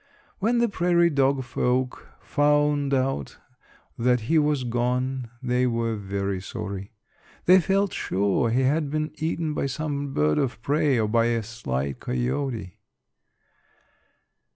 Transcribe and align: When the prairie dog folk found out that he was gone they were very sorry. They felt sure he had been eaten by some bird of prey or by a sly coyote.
When 0.39 0.57
the 0.57 0.67
prairie 0.67 1.11
dog 1.11 1.43
folk 1.43 2.07
found 2.21 2.91
out 2.91 3.37
that 3.99 4.21
he 4.21 4.39
was 4.39 4.63
gone 4.63 5.29
they 5.43 5.67
were 5.67 5.95
very 5.95 6.41
sorry. 6.41 6.93
They 7.45 7.61
felt 7.61 7.93
sure 7.93 8.49
he 8.49 8.61
had 8.63 8.89
been 8.89 9.11
eaten 9.19 9.53
by 9.53 9.67
some 9.67 10.11
bird 10.11 10.39
of 10.39 10.59
prey 10.63 10.97
or 10.97 11.07
by 11.07 11.25
a 11.25 11.43
sly 11.43 11.93
coyote. 11.93 12.79